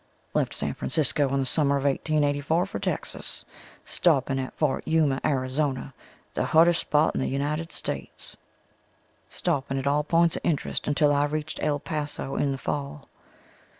Left 0.33 0.51
San 0.55 0.73
Francisco 0.73 1.29
in 1.31 1.37
the 1.39 1.45
summer 1.45 1.77
of 1.77 1.83
1884 1.83 2.65
for 2.65 2.79
Texas, 2.79 3.45
stopping 3.85 4.39
at 4.39 4.55
Fort 4.57 4.81
Yuma, 4.87 5.21
Arizona, 5.23 5.93
the 6.33 6.43
hottest 6.43 6.81
spot 6.81 7.13
in 7.13 7.21
the 7.21 7.27
United 7.27 7.71
States. 7.71 8.35
Stopping 9.29 9.77
at 9.77 9.85
all 9.85 10.03
points 10.03 10.37
of 10.37 10.41
interest 10.43 10.87
until 10.87 11.13
I 11.13 11.25
reached 11.25 11.61
El 11.61 11.77
Paso 11.77 12.35
in 12.35 12.51
the 12.51 12.57
fall. 12.57 13.09